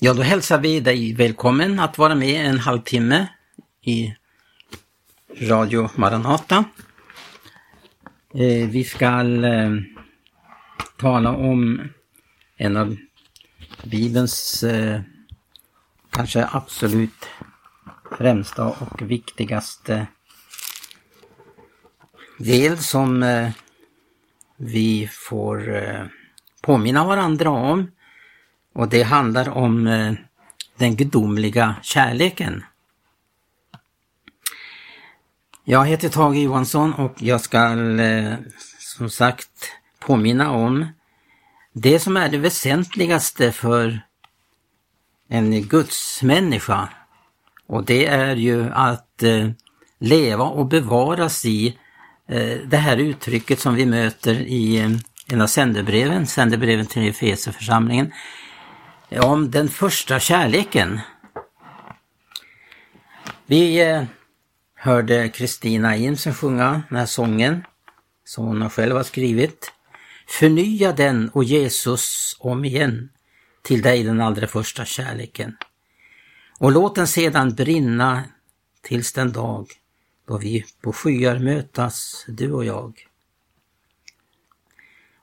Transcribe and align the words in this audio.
Ja, 0.00 0.14
då 0.14 0.22
hälsar 0.22 0.58
vi 0.58 0.80
dig 0.80 1.14
välkommen 1.14 1.80
att 1.80 1.98
vara 1.98 2.14
med 2.14 2.46
en 2.46 2.58
halvtimme 2.58 3.28
i 3.82 4.14
Radio 5.40 5.90
Maranata. 5.94 6.64
Eh, 8.34 8.68
vi 8.68 8.84
ska 8.84 9.06
eh, 9.44 9.70
tala 10.96 11.30
om 11.30 11.88
en 12.56 12.76
av 12.76 12.96
Bibelns 13.84 14.62
eh, 14.62 15.00
kanske 16.10 16.48
absolut 16.52 17.28
främsta 18.18 18.64
och 18.64 19.02
viktigaste 19.02 20.06
del 22.38 22.78
som 22.78 23.22
eh, 23.22 23.50
vi 24.56 25.10
får 25.12 25.76
eh, 25.76 26.04
påminna 26.62 27.06
varandra 27.06 27.50
om. 27.50 27.90
Och 28.78 28.88
det 28.88 29.02
handlar 29.02 29.48
om 29.48 29.86
eh, 29.86 30.12
den 30.76 30.96
gudomliga 30.96 31.74
kärleken. 31.82 32.64
Jag 35.64 35.86
heter 35.86 36.08
Tage 36.08 36.36
Johansson 36.36 36.94
och 36.94 37.14
jag 37.18 37.40
ska 37.40 37.58
eh, 38.00 38.34
som 38.78 39.10
sagt 39.10 39.72
påminna 39.98 40.50
om 40.50 40.86
det 41.72 42.00
som 42.00 42.16
är 42.16 42.28
det 42.28 42.38
väsentligaste 42.38 43.52
för 43.52 44.00
en 45.28 45.62
gudsmänniska. 45.62 46.88
Och 47.66 47.84
det 47.84 48.06
är 48.06 48.36
ju 48.36 48.70
att 48.72 49.22
eh, 49.22 49.50
leva 49.98 50.44
och 50.44 50.66
bevaras 50.66 51.44
i 51.44 51.78
det 52.66 52.76
här 52.76 52.96
uttrycket 52.96 53.60
som 53.60 53.74
vi 53.74 53.86
möter 53.86 54.34
i 54.34 54.78
en 55.26 55.40
av 55.40 55.46
sändebreven, 55.46 56.26
sändebreven 56.26 56.86
till 56.86 57.08
Efesierförsamlingen, 57.08 58.12
om 59.10 59.50
den 59.50 59.68
första 59.68 60.20
kärleken. 60.20 61.00
Vi 63.46 63.80
eh, 63.80 64.04
hörde 64.74 65.28
Kristina 65.28 65.96
Imsen 65.96 66.34
sjunga 66.34 66.82
den 66.88 66.98
här 66.98 67.06
sången 67.06 67.64
som 68.24 68.46
hon 68.46 68.70
själv 68.70 68.96
har 68.96 69.02
skrivit. 69.02 69.72
Förnya 70.26 70.92
den 70.92 71.28
och 71.28 71.44
Jesus 71.44 72.36
om 72.40 72.64
igen 72.64 73.08
till 73.62 73.82
dig 73.82 74.02
den 74.02 74.20
allra 74.20 74.46
första 74.46 74.84
kärleken. 74.84 75.56
Och 76.58 76.72
låt 76.72 76.94
den 76.94 77.06
sedan 77.06 77.54
brinna 77.54 78.24
tills 78.82 79.12
den 79.12 79.32
dag 79.32 79.66
då 80.26 80.38
vi 80.38 80.64
på 80.80 80.92
skyar 80.92 81.38
mötas, 81.38 82.24
du 82.28 82.52
och 82.52 82.64
jag. 82.64 83.06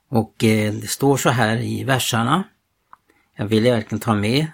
Och 0.08 0.44
eh, 0.44 0.72
det 0.72 0.90
står 0.90 1.16
så 1.16 1.30
här 1.30 1.56
i 1.56 1.84
versarna. 1.84 2.44
Jag 3.36 3.46
vill 3.46 3.62
verkligen 3.62 4.00
ta 4.00 4.14
med 4.14 4.46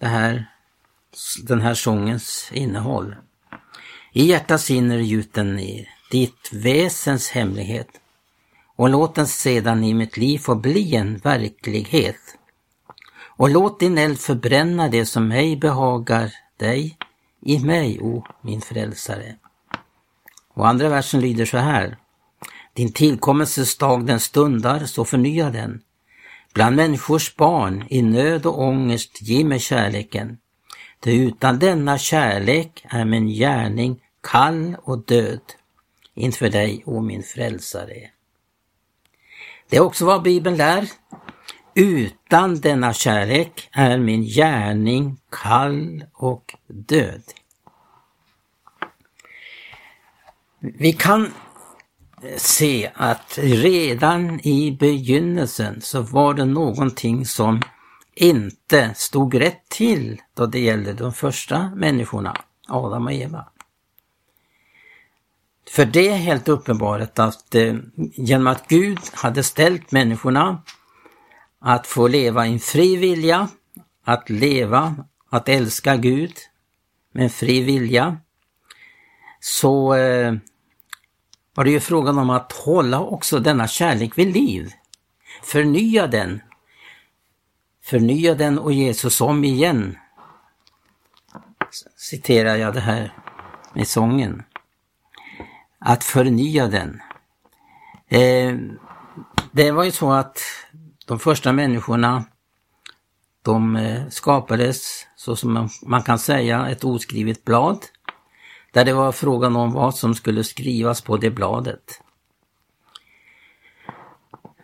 det 0.00 0.06
här, 0.06 0.50
den 1.42 1.60
här 1.60 1.74
sångens 1.74 2.50
innehåll. 2.52 3.16
I 4.12 4.24
hjärtat 4.24 4.60
sinner 4.60 4.98
gjuten 4.98 5.56
ner, 5.56 5.88
ditt 6.10 6.50
väsens 6.52 7.30
hemlighet. 7.30 7.88
Och 8.76 8.88
låt 8.88 9.14
den 9.14 9.26
sedan 9.26 9.84
i 9.84 9.94
mitt 9.94 10.16
liv 10.16 10.38
få 10.38 10.54
bli 10.54 10.96
en 10.96 11.16
verklighet. 11.16 12.38
Och 13.36 13.50
låt 13.50 13.80
din 13.80 13.98
eld 13.98 14.18
förbränna 14.18 14.88
det 14.88 15.06
som 15.06 15.32
ej 15.32 15.56
behagar 15.56 16.32
dig 16.56 16.96
i 17.40 17.58
mig, 17.58 18.00
o 18.00 18.24
min 18.42 18.60
frälsare. 18.60 19.36
Och 20.54 20.68
andra 20.68 20.88
versen 20.88 21.20
lyder 21.20 21.44
så 21.44 21.58
här. 21.58 21.96
Din 22.72 22.92
tillkommelses 22.92 23.78
dag 23.78 24.06
den 24.06 24.20
stundar, 24.20 24.86
så 24.86 25.04
förnya 25.04 25.50
den. 25.50 25.82
Bland 26.58 26.76
människors 26.76 27.36
barn 27.36 27.84
i 27.88 28.02
nöd 28.02 28.46
och 28.46 28.62
ångest, 28.62 29.22
ge 29.22 29.44
mig 29.44 29.58
kärleken. 29.58 30.38
Ty 31.00 31.26
utan 31.26 31.58
denna 31.58 31.98
kärlek 31.98 32.84
är 32.88 33.04
min 33.04 33.28
gärning 33.28 34.00
kall 34.20 34.76
och 34.82 35.04
död 35.04 35.40
inför 36.14 36.48
dig, 36.48 36.82
o 36.86 37.00
min 37.00 37.22
frälsare. 37.22 38.10
Det 39.68 39.76
är 39.76 39.80
också 39.80 40.04
vad 40.04 40.22
Bibeln 40.22 40.56
lär. 40.56 40.88
Utan 41.74 42.60
denna 42.60 42.92
kärlek 42.92 43.68
är 43.72 43.98
min 43.98 44.22
gärning 44.22 45.20
kall 45.30 46.04
och 46.12 46.54
död. 46.66 47.22
Vi 50.60 50.92
kan 50.92 51.32
se 52.36 52.90
att 52.94 53.38
redan 53.42 54.40
i 54.40 54.76
begynnelsen 54.80 55.80
så 55.80 56.00
var 56.00 56.34
det 56.34 56.44
någonting 56.44 57.26
som 57.26 57.62
inte 58.14 58.94
stod 58.96 59.34
rätt 59.34 59.68
till 59.68 60.20
då 60.34 60.46
det 60.46 60.60
gällde 60.60 60.92
de 60.92 61.12
första 61.12 61.70
människorna, 61.76 62.36
Adam 62.68 63.06
och 63.06 63.12
Eva. 63.12 63.44
För 65.70 65.84
det 65.84 66.08
är 66.08 66.16
helt 66.16 66.48
uppenbart 66.48 67.18
att 67.18 67.54
eh, 67.54 67.76
genom 67.96 68.46
att 68.46 68.68
Gud 68.68 68.98
hade 69.12 69.42
ställt 69.42 69.92
människorna 69.92 70.62
att 71.60 71.86
få 71.86 72.08
leva 72.08 72.46
i 72.46 72.52
en 72.52 72.58
fri 72.58 72.96
vilja, 72.96 73.48
att 74.04 74.30
leva, 74.30 75.04
att 75.30 75.48
älska 75.48 75.96
Gud 75.96 76.32
med 77.12 77.24
en 77.24 77.30
fri 77.30 77.60
vilja, 77.60 78.16
så 79.40 79.94
eh, 79.94 80.34
var 81.58 81.64
det 81.64 81.70
ju 81.70 81.80
frågan 81.80 82.18
om 82.18 82.30
att 82.30 82.52
hålla 82.52 83.00
också 83.00 83.38
denna 83.38 83.68
kärlek 83.68 84.18
vid 84.18 84.34
liv. 84.34 84.72
Förnya 85.42 86.06
den. 86.06 86.40
Förnya 87.84 88.34
den 88.34 88.58
och 88.58 88.72
Jesus 88.72 89.20
om 89.20 89.44
igen. 89.44 89.98
Citerar 91.96 92.56
jag 92.56 92.74
det 92.74 92.80
här 92.80 93.12
med 93.72 93.88
sången. 93.88 94.42
Att 95.78 96.04
förnya 96.04 96.66
den. 96.66 97.00
Eh, 98.08 98.56
det 99.52 99.70
var 99.70 99.84
ju 99.84 99.92
så 99.92 100.12
att 100.12 100.38
de 101.06 101.18
första 101.18 101.52
människorna 101.52 102.24
de 103.42 103.76
eh, 103.76 104.08
skapades 104.08 105.06
så 105.16 105.36
som 105.36 105.68
man 105.82 106.02
kan 106.02 106.18
säga 106.18 106.68
ett 106.68 106.84
oskrivet 106.84 107.44
blad 107.44 107.78
där 108.78 108.84
det 108.84 108.92
var 108.92 109.12
frågan 109.12 109.56
om 109.56 109.72
vad 109.72 109.94
som 109.94 110.14
skulle 110.14 110.44
skrivas 110.44 111.00
på 111.00 111.16
det 111.16 111.30
bladet. 111.30 112.00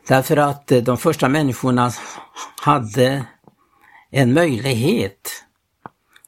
Därför 0.08 0.36
att 0.36 0.72
eh, 0.72 0.82
de 0.82 0.96
första 0.96 1.28
människorna 1.28 1.92
hade 2.60 3.26
en 4.10 4.32
möjlighet 4.32 5.44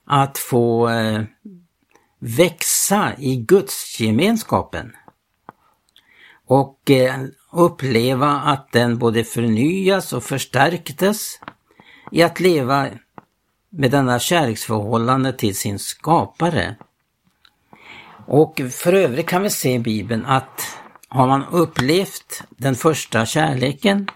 att 0.05 0.39
få 0.39 0.89
eh, 0.89 1.23
växa 2.19 3.13
i 3.19 3.37
gudsgemenskapen 3.37 4.97
och 6.47 6.91
eh, 6.91 7.25
uppleva 7.53 8.31
att 8.31 8.73
den 8.73 8.99
både 8.99 9.25
förnyas 9.25 10.13
och 10.13 10.25
förstärktes 10.25 11.41
i 12.13 12.23
att 12.23 12.41
leva 12.41 12.89
med 13.71 13.91
denna 13.91 14.19
kärleksförhållande 14.19 15.33
till 15.33 15.57
sin 15.57 15.79
skapare. 15.79 16.77
Och 18.27 18.61
för 18.71 18.93
övrigt 18.93 19.27
kan 19.27 19.43
vi 19.43 19.51
se 19.51 19.75
i 19.75 19.79
Bibeln 19.79 20.27
att 20.27 20.79
har 21.09 21.27
man 21.27 21.45
upplevt 21.51 22.43
den 22.51 22.75
första 22.75 23.27
kärleken 23.27 24.09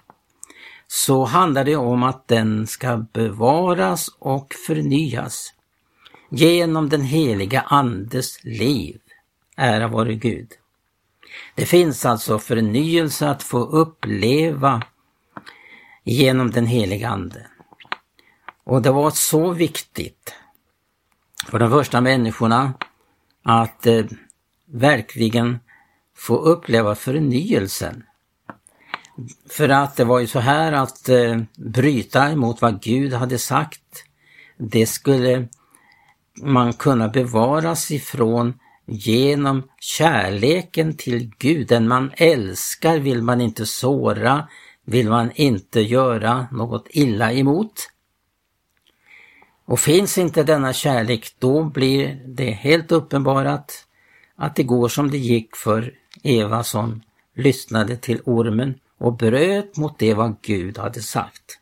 så 0.86 1.24
handlar 1.24 1.64
det 1.64 1.76
om 1.76 2.02
att 2.02 2.28
den 2.28 2.66
ska 2.66 2.96
bevaras 3.12 4.08
och 4.18 4.54
förnyas 4.66 5.54
genom 6.30 6.88
den 6.88 7.02
heliga 7.02 7.60
Andes 7.60 8.44
liv. 8.44 9.00
Ära 9.56 9.88
vare 9.88 10.14
Gud. 10.14 10.48
Det 11.54 11.66
finns 11.66 12.06
alltså 12.06 12.38
förnyelse 12.38 13.28
att 13.28 13.42
få 13.42 13.58
uppleva 13.58 14.82
genom 16.04 16.50
den 16.50 16.66
heliga 16.66 17.08
Ande. 17.08 17.46
Och 18.64 18.82
det 18.82 18.90
var 18.90 19.10
så 19.10 19.52
viktigt 19.52 20.34
för 21.46 21.58
de 21.58 21.70
första 21.70 22.00
människorna 22.00 22.72
att 23.42 23.86
eh, 23.86 24.04
verkligen 24.66 25.58
få 26.16 26.36
uppleva 26.36 26.94
förnyelsen. 26.94 28.02
För 29.50 29.68
att 29.68 29.96
det 29.96 30.04
var 30.04 30.20
ju 30.20 30.26
så 30.26 30.40
här 30.40 30.72
att 30.72 31.08
eh, 31.08 31.40
bryta 31.56 32.30
emot 32.30 32.62
vad 32.62 32.82
Gud 32.82 33.12
hade 33.12 33.38
sagt, 33.38 34.04
det 34.58 34.86
skulle 34.86 35.48
man 36.42 36.72
kunna 36.72 37.08
bevaras 37.08 37.90
ifrån 37.90 38.54
genom 38.86 39.62
kärleken 39.80 40.96
till 40.96 41.30
Gud. 41.38 41.68
Den 41.68 41.88
man 41.88 42.10
älskar 42.16 42.98
vill 42.98 43.22
man 43.22 43.40
inte 43.40 43.66
såra, 43.66 44.48
vill 44.84 45.08
man 45.08 45.30
inte 45.34 45.80
göra 45.80 46.46
något 46.52 46.86
illa 46.90 47.32
emot. 47.32 47.90
Och 49.70 49.80
finns 49.80 50.18
inte 50.18 50.42
denna 50.42 50.72
kärlek, 50.72 51.34
då 51.38 51.64
blir 51.64 52.22
det 52.26 52.50
helt 52.50 52.92
uppenbarat 52.92 53.86
att 54.36 54.56
det 54.56 54.62
går 54.62 54.88
som 54.88 55.10
det 55.10 55.18
gick 55.18 55.56
för 55.56 55.94
Eva 56.22 56.62
som 56.64 57.02
lyssnade 57.36 57.96
till 57.96 58.20
ormen 58.24 58.74
och 58.98 59.12
bröt 59.12 59.76
mot 59.76 59.98
det 59.98 60.14
vad 60.14 60.36
Gud 60.42 60.78
hade 60.78 61.02
sagt. 61.02 61.58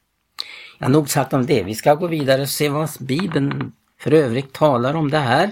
Ja, 0.79 0.89
nog 0.89 1.09
sagt 1.09 1.33
om 1.33 1.47
det. 1.47 1.63
Vi 1.63 1.75
ska 1.75 1.95
gå 1.95 2.07
vidare 2.07 2.43
och 2.43 2.49
se 2.49 2.69
vad 2.69 2.91
Bibeln 3.01 3.73
för 4.01 4.13
övrigt 4.13 4.53
talar 4.53 4.95
om 4.95 5.11
det 5.11 5.19
här. 5.19 5.51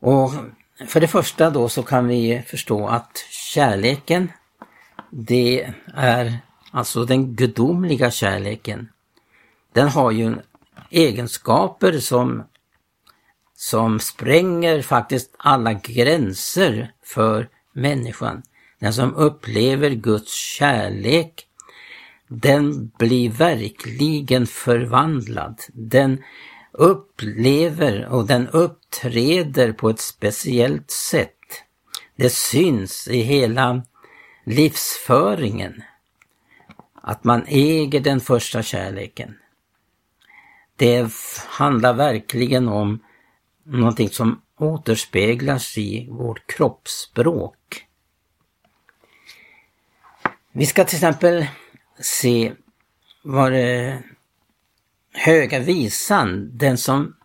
Och 0.00 0.32
för 0.86 1.00
det 1.00 1.08
första 1.08 1.50
då 1.50 1.68
så 1.68 1.82
kan 1.82 2.08
vi 2.08 2.42
förstå 2.46 2.86
att 2.86 3.24
kärleken, 3.30 4.32
det 5.10 5.72
är 5.94 6.38
alltså 6.70 7.04
den 7.04 7.34
gudomliga 7.34 8.10
kärleken. 8.10 8.88
Den 9.72 9.88
har 9.88 10.10
ju 10.10 10.36
egenskaper 10.92 11.98
som, 11.98 12.42
som 13.54 14.00
spränger 14.00 14.82
faktiskt 14.82 15.34
alla 15.36 15.72
gränser 15.72 16.92
för 17.04 17.48
människan. 17.72 18.42
Den 18.78 18.92
som 18.92 19.14
upplever 19.14 19.90
Guds 19.90 20.34
kärlek, 20.34 21.46
den 22.28 22.88
blir 22.98 23.30
verkligen 23.30 24.46
förvandlad. 24.46 25.60
Den 25.72 26.22
upplever 26.72 28.06
och 28.06 28.26
den 28.26 28.48
uppträder 28.48 29.72
på 29.72 29.90
ett 29.90 30.00
speciellt 30.00 30.90
sätt. 30.90 31.38
Det 32.16 32.30
syns 32.30 33.08
i 33.08 33.20
hela 33.20 33.82
livsföringen. 34.44 35.82
Att 36.94 37.24
man 37.24 37.44
äger 37.46 38.00
den 38.00 38.20
första 38.20 38.62
kärleken. 38.62 39.34
Det 40.82 41.12
handlar 41.46 41.94
verkligen 41.94 42.68
om 42.68 43.00
någonting 43.64 44.08
som 44.08 44.42
återspeglas 44.58 45.78
i 45.78 46.08
vårt 46.10 46.46
kroppsspråk. 46.46 47.86
Vi 50.52 50.66
ska 50.66 50.84
till 50.84 50.96
exempel 50.96 51.46
se 52.00 52.52
vad 53.22 53.52
det 53.52 54.02
Höga 55.12 55.58
visan, 55.58 56.58
den 56.58 56.78
som 56.78 57.16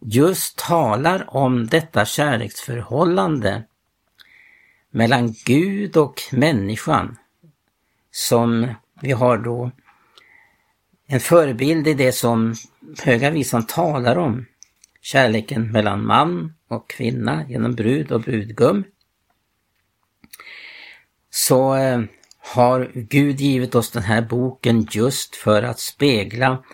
just 0.00 0.58
talar 0.58 1.36
om 1.36 1.66
detta 1.66 2.04
kärleksförhållande 2.04 3.64
mellan 4.90 5.34
Gud 5.44 5.96
och 5.96 6.20
människan 6.32 7.16
som 8.10 8.74
vi 9.00 9.12
har 9.12 9.38
då 9.38 9.70
en 11.10 11.20
förebild 11.20 11.88
i 11.88 11.94
det 11.94 12.12
som 12.12 12.54
Höga 13.02 13.30
Visan 13.30 13.66
talar 13.66 14.16
om. 14.16 14.46
Kärleken 15.00 15.72
mellan 15.72 16.06
man 16.06 16.52
och 16.68 16.90
kvinna 16.90 17.44
genom 17.48 17.74
brud 17.74 18.12
och 18.12 18.20
brudgum. 18.20 18.84
Så 21.30 21.74
eh, 21.74 22.00
har 22.38 22.90
Gud 22.94 23.40
givit 23.40 23.74
oss 23.74 23.90
den 23.90 24.02
här 24.02 24.22
boken 24.22 24.86
just 24.90 25.36
för 25.36 25.62
att 25.62 25.80
spegla 25.80 26.64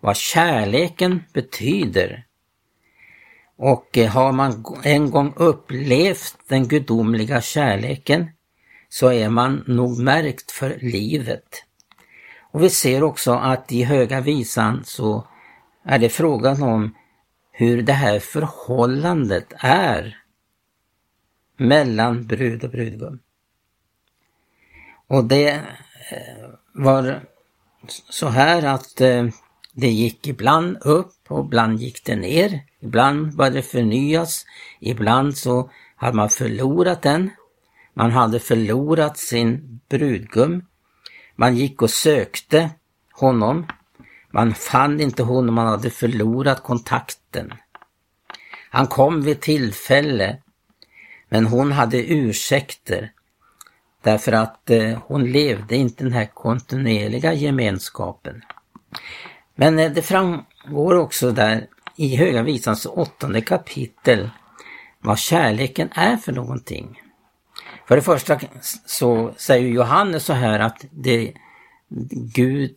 vad 0.00 0.16
kärleken 0.16 1.22
betyder. 1.32 2.26
Och 3.56 3.98
eh, 3.98 4.10
har 4.10 4.32
man 4.32 4.64
en 4.82 5.10
gång 5.10 5.32
upplevt 5.36 6.36
den 6.48 6.68
gudomliga 6.68 7.40
kärleken 7.40 8.30
så 8.88 9.12
är 9.12 9.28
man 9.28 9.64
nog 9.66 9.98
märkt 9.98 10.50
för 10.50 10.78
livet. 10.80 11.64
Och 12.54 12.62
vi 12.62 12.70
ser 12.70 13.02
också 13.02 13.32
att 13.32 13.72
i 13.72 13.82
Höga 13.82 14.20
Visan 14.20 14.84
så 14.84 15.26
är 15.84 15.98
det 15.98 16.08
frågan 16.08 16.62
om 16.62 16.94
hur 17.52 17.82
det 17.82 17.92
här 17.92 18.18
förhållandet 18.18 19.52
är 19.58 20.16
mellan 21.56 22.26
brud 22.26 22.64
och 22.64 22.70
brudgum. 22.70 23.18
Och 25.06 25.24
det 25.24 25.50
eh, 26.10 26.48
var 26.72 27.20
så 28.10 28.28
här 28.28 28.64
att 28.64 29.00
eh, 29.00 29.26
det 29.72 29.90
gick 29.90 30.26
ibland 30.26 30.76
upp 30.80 31.14
och 31.28 31.44
ibland 31.44 31.78
gick 31.78 32.04
det 32.04 32.16
ner. 32.16 32.60
Ibland 32.80 33.36
började 33.36 33.56
det 33.56 33.62
förnyas. 33.62 34.46
Ibland 34.80 35.36
så 35.36 35.70
hade 35.96 36.16
man 36.16 36.30
förlorat 36.30 37.02
den. 37.02 37.30
Man 37.94 38.10
hade 38.10 38.40
förlorat 38.40 39.18
sin 39.18 39.80
brudgum. 39.88 40.62
Man 41.34 41.56
gick 41.56 41.82
och 41.82 41.90
sökte 41.90 42.70
honom. 43.12 43.66
Man 44.30 44.54
fann 44.54 45.00
inte 45.00 45.22
honom, 45.22 45.54
man 45.54 45.66
hade 45.66 45.90
förlorat 45.90 46.62
kontakten. 46.62 47.52
Han 48.70 48.86
kom 48.86 49.22
vid 49.22 49.40
tillfälle, 49.40 50.38
men 51.28 51.46
hon 51.46 51.72
hade 51.72 52.12
ursäkter. 52.12 53.12
Därför 54.02 54.32
att 54.32 54.70
eh, 54.70 54.98
hon 55.06 55.32
levde 55.32 55.76
inte 55.76 56.04
den 56.04 56.12
här 56.12 56.26
kontinuerliga 56.26 57.32
gemenskapen. 57.32 58.42
Men 59.54 59.78
eh, 59.78 59.92
det 59.92 60.02
framgår 60.02 60.94
också 60.94 61.30
där 61.30 61.66
i 61.96 62.16
Höga 62.16 62.42
Visans 62.42 62.86
åttonde 62.86 63.40
kapitel 63.40 64.30
vad 65.00 65.18
kärleken 65.18 65.88
är 65.94 66.16
för 66.16 66.32
någonting. 66.32 67.00
För 67.86 67.96
det 67.96 68.02
första 68.02 68.40
så 68.86 69.34
säger 69.36 69.68
Johannes 69.68 70.24
så 70.24 70.32
här 70.32 70.60
att 70.60 70.84
det, 70.90 71.32
Gud 72.34 72.76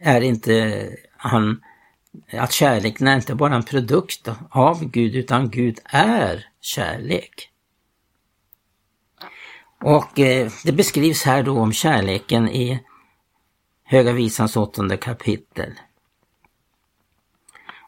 är 0.00 0.20
inte, 0.20 0.86
han, 1.16 1.62
att 2.32 2.52
kärleken 2.52 3.08
är 3.08 3.16
inte 3.16 3.34
bara 3.34 3.54
en 3.54 3.62
produkt 3.62 4.28
av 4.50 4.84
Gud 4.84 5.16
utan 5.16 5.50
Gud 5.50 5.78
är 5.84 6.46
kärlek. 6.60 7.50
Och 9.80 10.18
eh, 10.18 10.50
det 10.64 10.72
beskrivs 10.72 11.22
här 11.22 11.42
då 11.42 11.58
om 11.58 11.72
kärleken 11.72 12.48
i 12.48 12.84
Höga 13.84 14.12
Visans 14.12 14.56
åttonde 14.56 14.96
kapitel. 14.96 15.72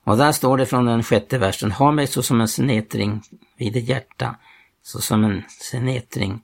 Och 0.04 0.16
där 0.16 0.32
står 0.32 0.58
det 0.58 0.66
från 0.66 0.86
den 0.86 1.02
sjätte 1.02 1.38
versen, 1.38 1.72
ha 1.72 1.92
mig 1.92 2.06
så 2.06 2.22
som 2.22 2.40
en 2.40 2.48
snetring 2.48 3.22
vid 3.56 3.72
ditt 3.72 3.88
hjärta, 3.88 4.36
så 4.82 5.00
som 5.00 5.24
en 5.24 5.42
senetring 5.48 6.42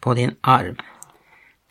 på 0.00 0.14
din 0.14 0.34
arm. 0.40 0.76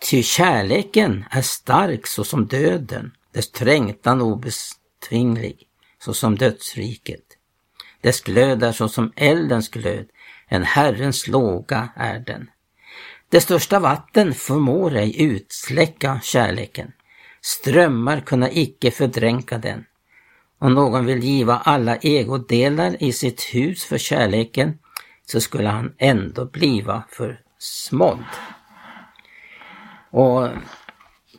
Ty 0.09 0.24
kärleken 0.24 1.25
är 1.31 1.42
stark 1.42 2.07
så 2.07 2.24
som 2.24 2.48
döden, 2.48 3.12
dess 3.31 3.51
trängtan 3.51 4.21
obestvinglig, 4.21 5.68
så 6.00 6.13
som 6.13 6.38
dödsriket. 6.38 7.24
Dess 8.01 8.21
glöd 8.21 8.63
är 8.63 8.71
så 8.71 8.89
som 8.89 9.12
eldens 9.15 9.69
glöd, 9.69 10.06
en 10.48 10.63
Herrens 10.63 11.27
låga 11.27 11.89
är 11.95 12.19
den. 12.19 12.50
Det 13.30 13.42
största 13.42 13.80
vatten 13.80 14.33
förmår 14.33 14.95
ej 14.95 15.21
utsläcka 15.24 16.19
kärleken. 16.24 16.92
Strömmar 17.42 18.19
kunna 18.19 18.51
icke 18.51 18.92
fördränka 18.92 19.57
den. 19.57 19.85
Om 20.59 20.73
någon 20.73 21.06
vill 21.06 21.23
giva 21.23 21.57
alla 21.57 21.95
ägodelar 21.95 23.04
i 23.04 23.14
sitt 23.14 23.42
hus 23.42 23.85
för 23.85 23.97
kärleken 23.97 24.78
så 25.31 25.42
skulle 25.42 25.69
han 25.69 25.94
ändå 25.97 26.45
bliva 26.45 27.04
försmådd. 27.09 28.26
Och 30.11 30.50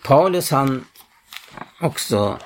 Paulus 0.04 0.50
han 0.50 0.84
också 1.80 2.38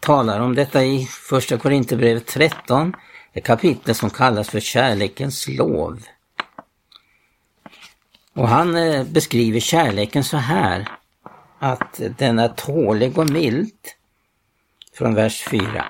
talar 0.00 0.40
om 0.40 0.54
detta 0.54 0.84
i 0.84 1.06
första 1.06 1.58
Korinthierbrevet 1.58 2.26
13, 2.26 2.94
det 3.32 3.40
kapitel 3.40 3.94
som 3.94 4.10
kallas 4.10 4.48
för 4.48 4.60
kärlekens 4.60 5.48
lov. 5.48 6.02
Och 8.34 8.48
han 8.48 8.76
eh, 8.76 9.04
beskriver 9.04 9.60
kärleken 9.60 10.24
så 10.24 10.36
här, 10.36 10.88
att 11.58 12.00
den 12.18 12.38
är 12.38 12.48
tålig 12.48 13.18
och 13.18 13.30
mild, 13.30 13.78
från 14.94 15.14
vers 15.14 15.44
4. 15.50 15.84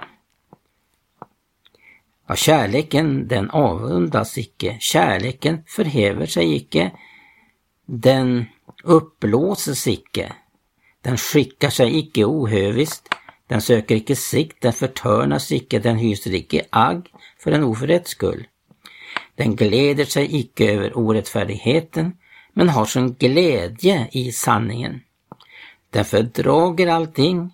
Ja, 2.28 2.36
kärleken 2.36 3.28
den 3.28 3.50
avundas 3.50 4.38
icke, 4.38 4.76
kärleken 4.80 5.62
förhäver 5.66 6.26
sig 6.26 6.56
icke, 6.56 6.90
den 7.86 8.44
uppblåses 8.84 9.86
icke, 9.86 10.32
den 11.02 11.16
skickar 11.16 11.70
sig 11.70 11.98
icke 11.98 12.24
ohövist, 12.24 13.08
den 13.46 13.60
söker 13.60 13.94
icke 13.94 14.16
sikt, 14.16 14.62
den 14.62 14.72
förtörnas 14.72 15.52
icke, 15.52 15.78
den 15.78 15.96
hyser 15.96 16.34
icke 16.34 16.66
agg 16.70 17.10
för 17.38 17.52
en 17.52 17.64
oförrätts 17.64 18.10
skull. 18.10 18.46
Den 19.34 19.56
gläder 19.56 20.04
sig 20.04 20.36
icke 20.36 20.72
över 20.72 20.98
orättfärdigheten, 20.98 22.16
men 22.52 22.68
har 22.68 22.84
sin 22.84 23.14
glädje 23.14 24.08
i 24.12 24.32
sanningen. 24.32 25.00
Den 25.90 26.04
fördrager 26.04 26.86
allting, 26.86 27.52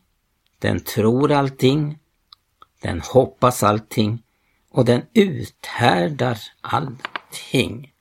den 0.58 0.80
tror 0.80 1.32
allting, 1.32 1.98
den 2.82 3.00
hoppas 3.00 3.62
allting 3.62 4.22
och 4.72 4.84
den 4.84 5.02
uthärdar 5.14 6.38
allting. 6.60 7.92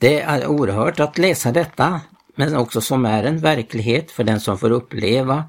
Det 0.00 0.20
är 0.20 0.46
oerhört 0.46 1.00
att 1.00 1.18
läsa 1.18 1.52
detta, 1.52 2.00
men 2.34 2.56
också 2.56 2.80
som 2.80 3.06
är 3.06 3.24
en 3.24 3.38
verklighet 3.38 4.10
för 4.10 4.24
den 4.24 4.40
som 4.40 4.58
får 4.58 4.70
uppleva 4.70 5.44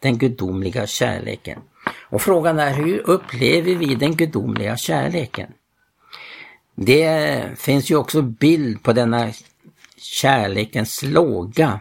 den 0.00 0.18
gudomliga 0.18 0.86
kärleken. 0.86 1.58
Och 2.00 2.22
frågan 2.22 2.58
är 2.58 2.74
hur 2.74 2.98
upplever 2.98 3.74
vi 3.74 3.94
den 3.94 4.16
gudomliga 4.16 4.76
kärleken? 4.76 5.52
Det 6.74 7.44
finns 7.56 7.90
ju 7.90 7.96
också 7.96 8.22
bild 8.22 8.82
på 8.82 8.92
denna 8.92 9.32
kärlekens 9.96 11.02
låga 11.02 11.80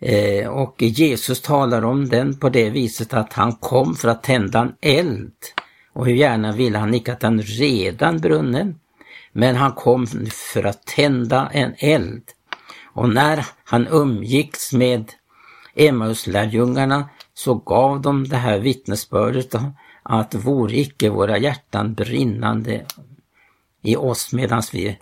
Eh, 0.00 0.48
och 0.48 0.82
Jesus 0.82 1.42
talar 1.42 1.84
om 1.84 2.08
den 2.08 2.38
på 2.38 2.48
det 2.48 2.70
viset 2.70 3.14
att 3.14 3.32
han 3.32 3.52
kom 3.52 3.94
för 3.94 4.08
att 4.08 4.22
tända 4.22 4.60
en 4.60 4.74
eld. 4.80 5.32
Och 5.92 6.06
hur 6.06 6.14
gärna 6.14 6.52
ville 6.52 6.78
han 6.78 6.94
icke 6.94 7.12
att 7.12 7.20
den 7.20 7.42
redan 7.42 8.18
brunnen. 8.18 8.80
Men 9.32 9.56
han 9.56 9.72
kom 9.72 10.06
för 10.52 10.64
att 10.64 10.86
tända 10.86 11.50
en 11.52 11.74
eld. 11.78 12.22
Och 12.84 13.08
när 13.08 13.46
han 13.64 13.86
umgicks 13.90 14.72
med 14.72 15.12
Emmauslärjungarna 15.74 17.08
så 17.34 17.54
gav 17.54 18.02
de 18.02 18.28
det 18.28 18.36
här 18.36 18.58
vittnesbördet 18.58 19.54
att 20.02 20.34
vore 20.34 20.78
icke 20.78 21.10
våra 21.10 21.38
hjärtan 21.38 21.94
brinnande 21.94 22.86
i 23.82 23.96
oss 23.96 24.32
medan 24.32 24.62
vi 24.72 24.98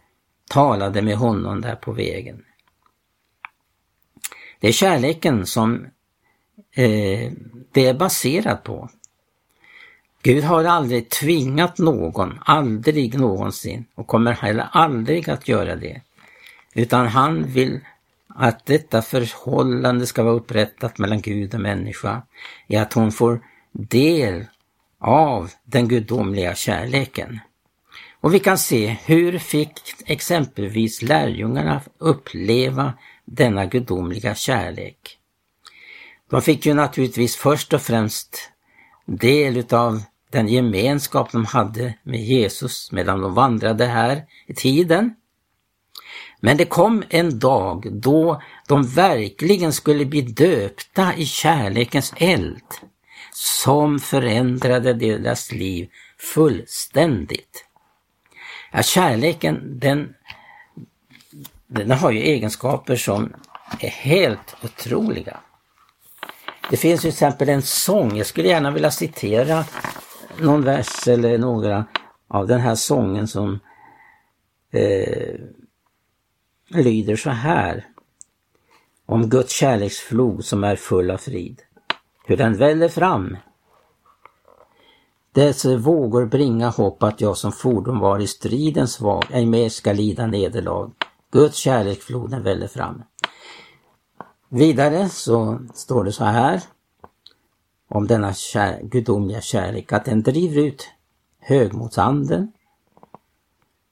talade 0.51 1.03
med 1.03 1.17
honom 1.17 1.61
där 1.61 1.77
på 1.77 1.93
vägen. 1.93 2.45
Det 4.61 4.69
är 4.69 4.73
kärleken 4.73 5.47
som 5.47 5.87
eh, 6.73 7.33
det 7.73 7.87
är 7.87 7.95
baserat 7.95 8.63
på. 8.65 8.91
Gud 10.27 10.45
har 10.45 10.65
aldrig 10.65 11.09
tvingat 11.09 11.79
någon, 11.79 12.39
aldrig 12.45 13.19
någonsin 13.19 13.85
och 13.95 14.07
kommer 14.07 14.33
heller 14.33 14.69
aldrig 14.73 15.31
att 15.31 15.49
göra 15.49 15.77
det. 15.77 16.01
Utan 16.75 17.07
han 17.07 17.45
vill 17.45 17.81
att 18.29 18.67
detta 18.67 19.03
förhållande 19.03 20.07
ska 20.07 20.23
vara 20.23 20.35
upprättat 20.35 20.99
mellan 20.99 21.21
Gud 21.21 21.55
och 21.55 21.61
människa 21.61 22.23
i 22.67 22.77
att 22.77 22.93
hon 22.93 23.13
får 23.13 23.41
del 23.73 24.45
av 24.99 25.51
den 25.65 25.89
gudomliga 25.89 26.55
kärleken. 26.55 27.41
Och 28.21 28.35
vi 28.35 28.39
kan 28.39 28.59
se 28.59 28.97
hur 29.05 29.39
fick 29.39 29.81
exempelvis 30.07 31.03
lärjungarna 31.03 31.81
uppleva 31.99 32.93
denna 33.25 33.67
gudomliga 33.67 34.35
kärlek. 34.35 35.19
De 36.31 36.43
fick 36.43 36.67
ju 36.67 36.75
naturligtvis 36.75 37.37
först 37.37 37.73
och 37.73 37.83
främst 37.83 38.51
del 39.05 39.57
utav 39.57 40.03
den 40.31 40.49
gemenskap 40.49 41.33
de 41.33 41.45
hade 41.45 41.95
med 42.03 42.21
Jesus 42.21 42.93
medan 42.93 43.21
de 43.21 43.35
vandrade 43.35 43.87
här 43.87 44.25
i 44.47 44.55
tiden. 44.55 45.15
Men 46.41 46.57
det 46.57 46.65
kom 46.65 47.05
en 47.09 47.39
dag 47.39 47.93
då 47.93 48.43
de 48.69 48.87
verkligen 48.87 49.73
skulle 49.73 50.05
bli 50.05 50.21
döpta 50.21 51.15
i 51.15 51.27
kärlekens 51.27 52.15
eld 52.17 52.63
som 53.33 53.99
förändrade 53.99 54.93
deras 54.93 55.53
liv 55.53 55.89
fullständigt. 56.19 57.65
Ja, 58.73 58.83
kärleken 58.83 59.79
den, 59.79 60.15
den 61.67 61.91
har 61.91 62.11
ju 62.11 62.21
egenskaper 62.21 62.97
som 62.97 63.33
är 63.81 63.89
helt 63.89 64.57
otroliga. 64.63 65.41
Det 66.71 66.77
finns 66.77 67.01
till 67.01 67.11
exempel 67.11 67.49
en 67.49 67.63
sång, 67.63 68.17
jag 68.17 68.27
skulle 68.27 68.49
gärna 68.49 68.71
vilja 68.71 68.91
citera 68.91 69.65
någon 70.41 70.65
vers 70.65 71.09
eller 71.09 71.39
några 71.39 71.85
av 72.29 72.47
den 72.47 72.61
här 72.61 72.75
sången 72.75 73.29
som 73.29 73.59
eh, 74.71 75.41
lyder 76.69 77.17
så 77.17 77.31
här. 77.31 77.87
Om 79.07 79.29
Guds 79.29 79.53
kärleksflod 79.53 80.45
som 80.45 80.65
är 80.65 80.77
full 80.77 81.11
av 81.11 81.17
frid. 81.17 81.63
Hur 82.25 82.37
den 82.37 82.57
väller 82.57 82.89
fram. 82.89 83.37
Dess 85.33 85.65
vågor 85.65 86.27
bringa 86.27 86.69
hopp 86.69 87.03
att 87.03 87.21
jag 87.21 87.37
som 87.37 87.53
fordon 87.53 87.99
var 87.99 88.19
i 88.19 88.27
striden 88.27 88.89
svag, 88.89 89.25
ej 89.31 89.47
mer 89.47 89.69
ska 89.69 89.93
lida 89.93 90.27
nederlag. 90.27 90.93
Guds 91.31 91.57
kärleksfloden 91.57 92.43
väller 92.43 92.69
fram. 92.69 93.03
Vidare 94.49 95.09
så 95.09 95.59
står 95.75 96.05
det 96.05 96.13
så 96.13 96.25
här 96.25 96.61
om 97.89 98.07
denna 98.07 98.35
kär, 98.35 98.83
gudomliga 98.83 99.41
kärlek, 99.41 99.93
att 99.93 100.05
den 100.05 100.23
driver 100.23 100.63
ut 100.63 100.89
högmodsanden. 101.39 102.53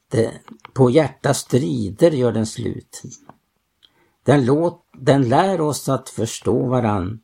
Det, 0.08 0.32
på 0.72 0.90
hjärtas 0.90 1.38
strider 1.38 2.10
gör 2.10 2.32
den 2.32 2.46
slut. 2.46 3.02
Den, 4.22 4.44
låt, 4.44 4.84
den 4.92 5.28
lär 5.28 5.60
oss 5.60 5.88
att 5.88 6.08
förstå 6.08 6.66
varann. 6.66 7.20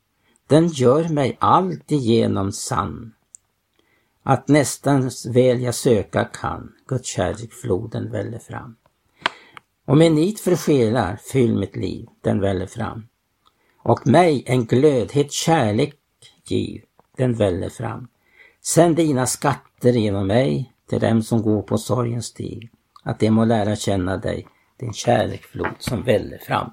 Den 0.47 0.69
gör 0.69 1.09
mig 1.09 1.37
alltigenom 1.41 2.53
sann. 2.53 3.15
Att 4.23 4.49
nästan 4.49 5.11
väl 5.29 5.63
jag 5.63 5.75
söka 5.75 6.25
kan, 6.25 6.73
Guds 6.87 7.09
kärlek 7.09 7.53
floden 7.53 8.11
väller 8.11 8.39
fram. 8.39 8.77
Och 9.85 9.99
med 9.99 10.13
nit 10.13 10.41
för 10.41 10.57
själar 10.57 11.21
fyll 11.33 11.59
mitt 11.59 11.77
liv, 11.77 12.09
den 12.21 12.41
väller 12.41 12.67
fram. 12.67 13.07
Och 13.83 14.07
mig 14.07 14.45
en 14.47 14.67
glödhet 14.67 15.33
kärlek 15.33 16.00
giv, 16.51 16.83
den 17.17 17.35
väller 17.35 17.69
fram. 17.69 18.09
Sänd 18.63 18.97
dina 18.97 19.27
skatter 19.27 19.93
genom 19.93 20.27
mig 20.27 20.73
till 20.89 21.01
dem 21.01 21.23
som 21.23 21.43
går 21.43 21.63
på 21.63 21.79
sorgens 21.79 22.27
stig, 22.27 22.71
att 23.03 23.19
de 23.19 23.31
må 23.31 23.45
lära 23.45 23.77
känna 23.77 24.17
dig, 24.17 24.47
din 24.81 24.93
kärleksflod 24.93 25.75
som 25.79 26.03
väller 26.03 26.39
fram. 26.39 26.71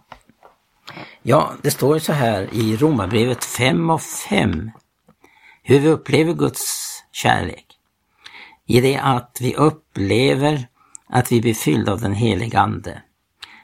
Ja, 1.22 1.52
det 1.62 1.72
står 1.72 2.00
så 2.00 2.14
här 2.14 2.50
i 2.54 2.78
Romarbrevet 2.78 3.44
5 3.44 3.90
och 3.90 4.02
5, 4.02 4.72
hur 5.64 5.80
vi 5.80 5.88
upplever 5.88 6.34
Guds 6.34 6.88
kärlek. 7.12 7.66
I 8.66 8.82
det 8.82 8.98
att 8.98 9.38
vi 9.42 9.56
upplever 9.56 10.68
att 11.10 11.32
vi 11.32 11.42
blir 11.42 11.54
fyllda 11.54 11.92
av 11.92 12.02
den 12.02 12.14
helige 12.14 12.60
Ande. 12.60 13.02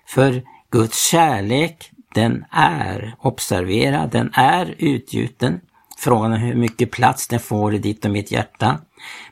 För 0.08 0.43
Guds 0.70 1.10
kärlek, 1.10 1.91
den 2.13 2.46
är, 2.51 3.15
observera, 3.20 4.08
den 4.08 4.32
är 4.34 4.75
utgjuten 4.77 5.62
Frågan 6.04 6.34
är 6.34 6.38
hur 6.38 6.56
mycket 6.56 6.92
plats 6.92 7.28
den 7.28 7.40
får 7.40 7.74
i 7.74 7.78
ditt 7.78 8.06
och 8.06 8.12
mitt 8.12 8.32
hjärta. 8.32 8.80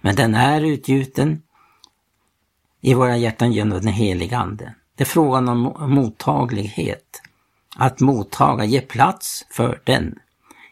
Men 0.02 0.16
den 0.16 0.36
är 0.36 0.62
utgjuten 0.62 1.42
i 2.82 2.94
våra 2.94 3.18
hjärtan 3.18 3.52
genom 3.52 3.82
den 3.82 3.94
heliga 3.94 4.38
Ande. 4.38 4.76
Det 4.96 5.04
är 5.04 5.06
frågan 5.06 5.50
om 5.50 5.92
mottaglighet. 5.94 7.22
Att 7.76 8.00
mottaga, 8.00 8.66
ge 8.66 8.82
plats 8.82 9.46
för 9.50 9.82
den. 9.84 10.20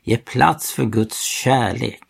Ge 0.03 0.17
plats 0.17 0.73
för 0.73 0.85
Guds 0.85 1.23
kärlek. 1.23 2.03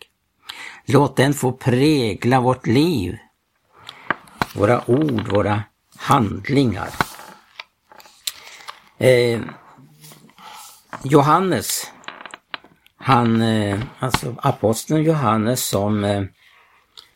Låt 0.86 1.16
den 1.16 1.34
få 1.34 1.52
prägla 1.52 2.40
vårt 2.40 2.66
liv. 2.66 3.18
Våra 4.54 4.90
ord, 4.90 5.28
våra 5.28 5.62
handlingar. 5.96 6.88
Eh, 8.98 9.40
Johannes 11.02 11.90
han, 13.02 13.42
eh, 13.42 13.80
alltså 13.98 14.34
aposteln 14.38 15.02
Johannes 15.02 15.64
som 15.64 16.04
eh, 16.04 16.22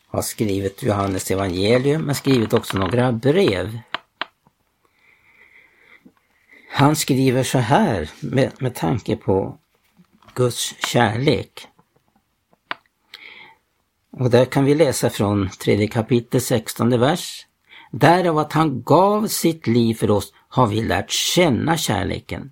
har 0.07 0.21
skrivit 0.21 0.83
Johannes 0.83 1.31
evangelium 1.31 2.01
men 2.01 2.15
skrivit 2.15 2.53
också 2.53 2.77
några 2.77 3.11
brev. 3.11 3.79
Han 6.71 6.95
skriver 6.95 7.43
så 7.43 7.57
här 7.57 8.09
med, 8.19 8.51
med 8.59 8.75
tanke 8.75 9.15
på 9.15 9.57
Guds 10.33 10.75
kärlek. 10.87 11.67
Och 14.11 14.29
där 14.29 14.45
kan 14.45 14.65
vi 14.65 14.75
läsa 14.75 15.09
från 15.09 15.49
tredje 15.49 15.87
kapitel 15.87 16.41
16 16.41 16.99
vers. 16.99 17.47
Därav 17.91 18.37
att 18.37 18.53
han 18.53 18.83
gav 18.83 19.27
sitt 19.27 19.67
liv 19.67 19.95
för 19.95 20.11
oss 20.11 20.33
har 20.49 20.67
vi 20.67 20.81
lärt 20.81 21.11
känna 21.11 21.77
kärleken 21.77 22.51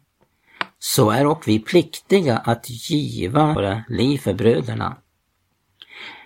så 0.86 1.10
är 1.10 1.26
och 1.26 1.48
vi 1.48 1.60
pliktiga 1.60 2.38
att 2.38 2.70
giva 2.70 3.54
våra 3.54 3.84
liv 3.90 4.18
för 4.18 4.34
bröderna. 4.34 4.98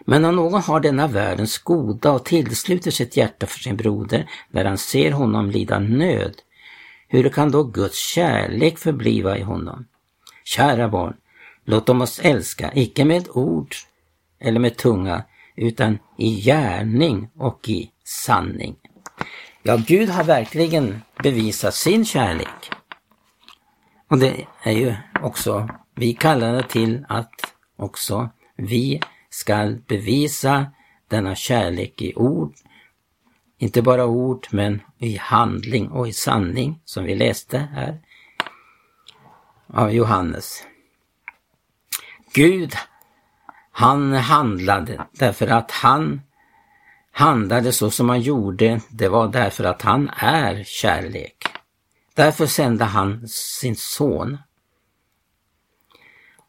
Men 0.06 0.26
om 0.26 0.36
någon 0.36 0.62
har 0.62 0.80
denna 0.80 1.08
världens 1.08 1.58
goda 1.58 2.12
och 2.12 2.26
tillsluter 2.26 2.92
sitt 2.92 3.18
hjärta 3.18 3.46
för 3.46 3.60
sin 3.60 3.78
broder 3.78 4.30
när 4.52 4.66
han 4.66 4.78
ser 4.78 5.12
honom 5.12 5.50
lida 5.50 5.80
nöd, 5.80 6.34
hur 7.08 7.30
kan 7.30 7.52
då 7.52 7.64
Guds 7.64 7.98
kärlek 7.98 8.78
förbliva 8.78 9.38
i 9.38 9.42
honom? 9.42 9.86
Kära 10.44 10.90
barn, 10.90 11.18
låt 11.66 11.90
oss 11.90 12.20
älska, 12.24 12.72
icke 12.76 13.06
med 13.06 13.28
ord 13.30 13.76
eller 14.40 14.60
med 14.60 14.78
tunga, 14.78 15.24
utan 15.56 16.00
i 16.18 16.42
gärning 16.42 17.30
och 17.38 17.70
i 17.70 17.92
sanning. 18.04 18.76
Ja, 19.64 19.78
Gud 19.88 20.10
har 20.10 20.24
verkligen 20.24 21.02
bevisat 21.24 21.74
sin 21.74 22.06
kärlek. 22.06 22.77
Och 24.10 24.18
det 24.18 24.48
är 24.64 24.72
ju 24.72 24.96
också 25.22 25.70
vi 25.96 26.14
kallade 26.14 26.64
till 26.64 27.06
att 27.10 27.54
också 27.78 28.30
vi 28.56 29.02
skall 29.30 29.82
bevisa 29.88 30.66
denna 31.08 31.36
kärlek 31.36 32.02
i 32.02 32.14
ord. 32.16 32.54
Inte 33.58 33.82
bara 33.82 34.06
ord, 34.06 34.48
men 34.52 34.82
i 34.98 35.18
handling 35.18 35.88
och 35.88 36.08
i 36.08 36.14
sanning, 36.14 36.82
som 36.86 37.04
vi 37.04 37.16
läste 37.16 37.58
här 37.58 38.00
av 39.74 39.94
Johannes. 39.94 40.64
Gud, 42.34 42.74
han 43.72 44.14
handlade 44.14 45.06
därför 45.12 45.48
att 45.48 45.72
han 45.72 46.22
handlade 47.12 47.72
så 47.72 47.92
som 47.92 48.10
han 48.10 48.22
gjorde. 48.22 48.82
Det 48.90 49.10
var 49.10 49.28
därför 49.28 49.64
att 49.64 49.82
han 49.82 50.10
är 50.18 50.64
kärlek. 50.64 51.47
Därför 52.18 52.46
sände 52.46 52.86
han 52.86 53.28
sin 53.28 53.76
son 53.76 54.38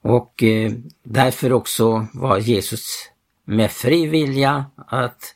Och 0.02 0.42
eh, 0.42 0.72
därför 1.02 1.52
också 1.52 2.06
var 2.12 2.38
Jesus 2.38 3.10
med 3.44 3.70
fri 3.70 4.06
vilja 4.06 4.70
att 4.76 5.34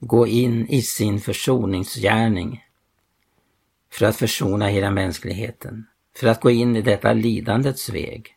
gå 0.00 0.26
in 0.26 0.68
i 0.68 0.82
sin 0.82 1.20
försoningsgärning 1.20 2.64
för 3.92 4.06
att 4.06 4.16
försona 4.16 4.66
hela 4.66 4.90
mänskligheten. 4.90 5.86
För 6.16 6.26
att 6.26 6.40
gå 6.40 6.50
in 6.50 6.76
i 6.76 6.82
detta 6.82 7.12
lidandets 7.12 7.88
väg. 7.88 8.34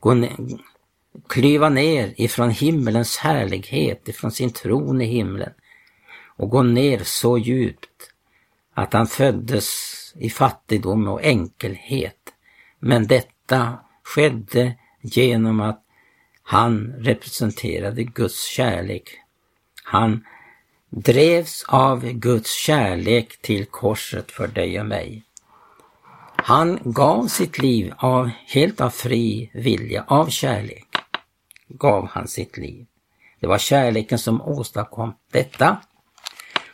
Gå 0.00 0.14
ner, 0.14 0.36
klyva 1.28 1.68
ner 1.68 2.14
ifrån 2.16 2.50
himmelens 2.50 3.16
härlighet, 3.16 4.08
ifrån 4.08 4.32
sin 4.32 4.50
tron 4.50 5.00
i 5.00 5.06
himlen 5.06 5.52
och 6.36 6.50
gå 6.50 6.62
ner 6.62 7.00
så 7.04 7.38
djupt 7.38 8.12
att 8.74 8.92
han 8.92 9.06
föddes 9.06 9.93
i 10.18 10.30
fattigdom 10.30 11.08
och 11.08 11.22
enkelhet. 11.22 12.32
Men 12.78 13.06
detta 13.06 13.78
skedde 14.02 14.74
genom 15.00 15.60
att 15.60 15.80
han 16.42 16.94
representerade 16.98 18.04
Guds 18.04 18.44
kärlek. 18.44 19.10
Han 19.84 20.24
drevs 20.90 21.64
av 21.68 22.06
Guds 22.06 22.52
kärlek 22.52 23.42
till 23.42 23.66
korset 23.66 24.30
för 24.30 24.48
dig 24.48 24.80
och 24.80 24.86
mig. 24.86 25.22
Han 26.36 26.78
gav 26.84 27.26
sitt 27.26 27.58
liv 27.58 27.92
av, 27.96 28.30
helt 28.46 28.80
av 28.80 28.90
fri 28.90 29.50
vilja, 29.54 30.04
av 30.08 30.28
kärlek. 30.28 30.86
Gav 31.68 32.08
han 32.08 32.28
sitt 32.28 32.56
liv. 32.56 32.86
Det 33.40 33.46
var 33.46 33.58
kärleken 33.58 34.18
som 34.18 34.42
åstadkom 34.42 35.14
detta. 35.30 35.76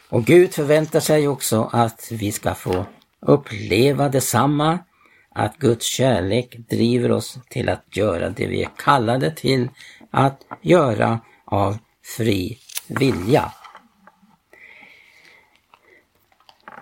Och 0.09 0.25
Gud 0.25 0.54
förväntar 0.54 1.00
sig 1.00 1.28
också 1.28 1.70
att 1.73 2.09
vi 2.11 2.32
ska 2.32 2.54
få 2.54 2.87
uppleva 3.20 4.08
detsamma, 4.08 4.78
att 5.34 5.58
Guds 5.58 5.86
kärlek 5.86 6.56
driver 6.68 7.12
oss 7.12 7.38
till 7.48 7.68
att 7.68 7.96
göra 7.96 8.30
det 8.30 8.46
vi 8.46 8.62
är 8.62 8.70
kallade 8.76 9.30
till 9.30 9.68
att 10.10 10.40
göra 10.62 11.20
av 11.44 11.78
fri 12.16 12.58
vilja. 12.88 13.52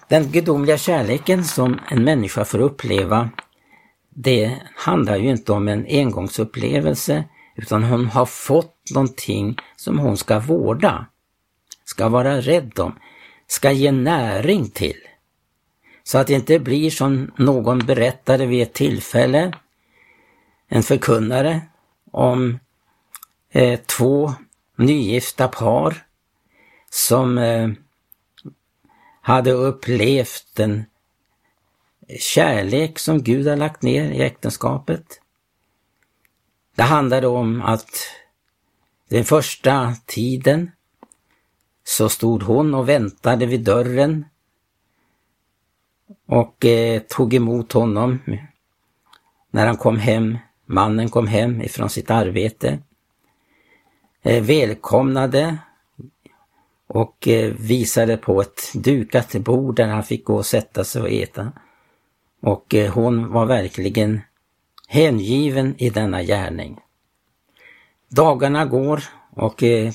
Den 0.08 0.30
gudomliga 0.30 0.78
kärleken 0.78 1.44
som 1.44 1.80
en 1.90 2.04
människa 2.04 2.44
får 2.44 2.58
uppleva, 2.58 3.30
det 4.10 4.60
handlar 4.74 5.16
ju 5.16 5.30
inte 5.30 5.52
om 5.52 5.68
en 5.68 5.86
engångsupplevelse 5.88 7.24
utan 7.56 7.84
hon 7.84 8.06
har 8.06 8.26
fått 8.26 8.74
någonting 8.94 9.56
som 9.76 9.98
hon 9.98 10.16
ska 10.16 10.38
vårda, 10.38 11.06
ska 11.84 12.08
vara 12.08 12.40
rädd 12.40 12.78
om, 12.78 12.98
ska 13.46 13.72
ge 13.72 13.92
näring 13.92 14.70
till. 14.70 15.07
Så 16.08 16.18
att 16.18 16.26
det 16.26 16.32
inte 16.32 16.58
blir 16.58 16.90
som 16.90 17.32
någon 17.36 17.78
berättade 17.78 18.46
vid 18.46 18.62
ett 18.62 18.72
tillfälle, 18.72 19.52
en 20.68 20.82
förkunnare, 20.82 21.60
om 22.10 22.58
eh, 23.50 23.80
två 23.80 24.32
nygifta 24.76 25.48
par 25.48 26.06
som 26.90 27.38
eh, 27.38 27.68
hade 29.20 29.52
upplevt 29.52 30.46
den 30.54 30.84
kärlek 32.20 32.98
som 32.98 33.22
Gud 33.22 33.46
har 33.46 33.56
lagt 33.56 33.82
ner 33.82 34.10
i 34.10 34.22
äktenskapet. 34.22 35.20
Det 36.74 36.82
handlade 36.82 37.26
om 37.26 37.62
att 37.62 37.90
den 39.08 39.24
första 39.24 39.94
tiden 40.06 40.70
så 41.84 42.08
stod 42.08 42.42
hon 42.42 42.74
och 42.74 42.88
väntade 42.88 43.46
vid 43.46 43.60
dörren 43.60 44.24
och 46.26 46.64
eh, 46.64 47.00
tog 47.00 47.34
emot 47.34 47.72
honom 47.72 48.18
när 49.50 49.66
han 49.66 49.76
kom 49.76 49.96
hem, 49.96 50.38
mannen 50.66 51.08
kom 51.08 51.26
hem 51.26 51.62
ifrån 51.62 51.90
sitt 51.90 52.10
arbete. 52.10 52.78
Eh, 54.22 54.42
välkomnade 54.42 55.58
och 56.86 57.28
eh, 57.28 57.52
visade 57.52 58.16
på 58.16 58.40
ett 58.40 58.72
dukat 58.74 59.34
bord 59.34 59.76
där 59.76 59.88
han 59.88 60.04
fick 60.04 60.24
gå 60.24 60.36
och 60.36 60.46
sätta 60.46 60.84
sig 60.84 61.02
och 61.02 61.10
äta. 61.10 61.52
Och 62.42 62.74
eh, 62.74 62.92
hon 62.92 63.32
var 63.32 63.46
verkligen 63.46 64.20
hängiven 64.88 65.74
i 65.78 65.90
denna 65.90 66.22
gärning. 66.22 66.80
Dagarna 68.08 68.64
går 68.64 69.02
och 69.30 69.62
eh, 69.62 69.92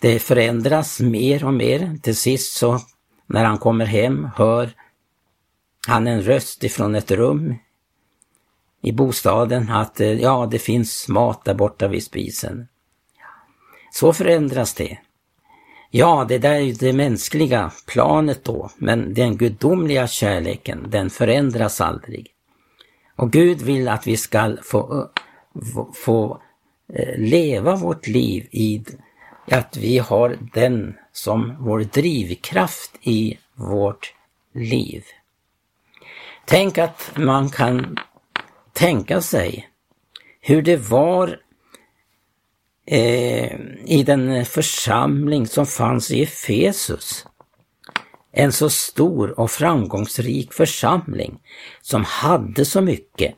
det 0.00 0.18
förändras 0.18 1.00
mer 1.00 1.44
och 1.44 1.54
mer. 1.54 1.98
Till 2.02 2.16
sist 2.16 2.56
så 2.56 2.80
när 3.26 3.44
han 3.44 3.58
kommer 3.58 3.84
hem 3.84 4.28
hör 4.36 4.70
han 5.86 6.06
en 6.06 6.22
röst 6.22 6.64
ifrån 6.64 6.94
ett 6.94 7.10
rum 7.10 7.54
i 8.82 8.92
bostaden 8.92 9.70
att 9.70 10.00
eh, 10.00 10.12
ja, 10.12 10.48
det 10.50 10.58
finns 10.58 11.08
mat 11.08 11.44
där 11.44 11.54
borta 11.54 11.88
vid 11.88 12.04
spisen. 12.04 12.68
Så 13.92 14.12
förändras 14.12 14.74
det. 14.74 14.98
Ja, 15.90 16.26
det 16.28 16.38
där 16.38 16.52
är 16.52 16.58
ju 16.58 16.72
det 16.72 16.92
mänskliga 16.92 17.72
planet 17.86 18.44
då, 18.44 18.70
men 18.76 19.14
den 19.14 19.36
gudomliga 19.36 20.06
kärleken, 20.06 20.86
den 20.88 21.10
förändras 21.10 21.80
aldrig. 21.80 22.30
Och 23.16 23.32
Gud 23.32 23.62
vill 23.62 23.88
att 23.88 24.06
vi 24.06 24.16
ska 24.16 24.56
få, 24.62 25.10
få 25.94 26.42
eh, 26.94 27.18
leva 27.18 27.76
vårt 27.76 28.06
liv 28.06 28.48
i 28.50 28.84
att 29.50 29.76
vi 29.76 29.98
har 29.98 30.38
den 30.52 30.94
som 31.12 31.56
vår 31.58 31.80
drivkraft 31.80 32.90
i 33.02 33.38
vårt 33.54 34.14
liv. 34.54 35.04
Tänk 36.44 36.78
att 36.78 37.10
man 37.16 37.50
kan 37.50 37.96
tänka 38.72 39.20
sig 39.20 39.68
hur 40.40 40.62
det 40.62 40.76
var 40.76 41.40
eh, 42.86 43.60
i 43.84 44.02
den 44.06 44.44
församling 44.44 45.46
som 45.46 45.66
fanns 45.66 46.10
i 46.10 46.22
Efesus. 46.22 47.26
En 48.32 48.52
så 48.52 48.70
stor 48.70 49.40
och 49.40 49.50
framgångsrik 49.50 50.52
församling 50.52 51.40
som 51.82 52.04
hade 52.04 52.64
så 52.64 52.80
mycket. 52.80 53.34